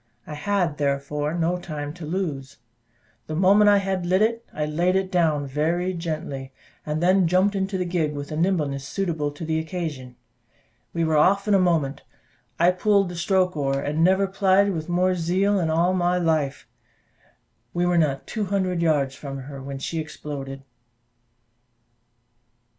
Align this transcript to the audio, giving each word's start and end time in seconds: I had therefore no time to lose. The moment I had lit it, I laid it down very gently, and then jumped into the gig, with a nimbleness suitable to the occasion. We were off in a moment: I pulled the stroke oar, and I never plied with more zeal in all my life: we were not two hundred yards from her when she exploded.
I 0.25 0.33
had 0.33 0.79
therefore 0.79 1.35
no 1.35 1.59
time 1.59 1.93
to 1.93 2.07
lose. 2.07 2.57
The 3.27 3.35
moment 3.35 3.69
I 3.69 3.77
had 3.77 4.03
lit 4.03 4.23
it, 4.23 4.43
I 4.51 4.65
laid 4.65 4.95
it 4.95 5.11
down 5.11 5.45
very 5.45 5.93
gently, 5.93 6.51
and 6.87 7.03
then 7.03 7.27
jumped 7.27 7.53
into 7.55 7.77
the 7.77 7.85
gig, 7.85 8.13
with 8.15 8.31
a 8.31 8.35
nimbleness 8.35 8.83
suitable 8.87 9.29
to 9.29 9.45
the 9.45 9.59
occasion. 9.59 10.15
We 10.91 11.03
were 11.03 11.17
off 11.17 11.47
in 11.47 11.53
a 11.53 11.59
moment: 11.59 12.01
I 12.57 12.71
pulled 12.71 13.09
the 13.09 13.15
stroke 13.15 13.55
oar, 13.55 13.79
and 13.79 13.99
I 13.99 14.01
never 14.01 14.25
plied 14.25 14.73
with 14.73 14.89
more 14.89 15.13
zeal 15.13 15.59
in 15.59 15.69
all 15.69 15.93
my 15.93 16.17
life: 16.17 16.67
we 17.71 17.85
were 17.85 17.99
not 17.99 18.25
two 18.25 18.45
hundred 18.45 18.81
yards 18.81 19.13
from 19.13 19.37
her 19.41 19.61
when 19.61 19.77
she 19.77 19.99
exploded. 19.99 20.63